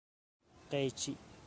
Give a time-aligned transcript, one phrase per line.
[0.73, 1.13] قیچی